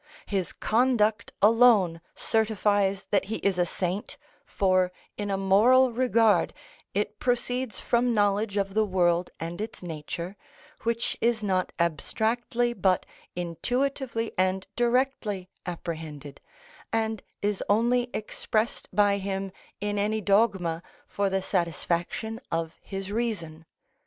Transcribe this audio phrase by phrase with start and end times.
[0.25, 6.55] His conduct alone certifies that he is a saint, for, in a moral regard,
[6.95, 10.35] it proceeds from knowledge of the world and its nature,
[10.81, 16.41] which is not abstractly but intuitively and directly apprehended,
[16.91, 23.67] and is only expressed by him in any dogma for the satisfaction of his reason.